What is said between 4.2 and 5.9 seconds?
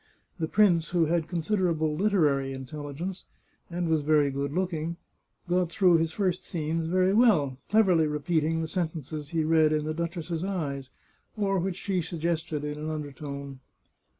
good looking, got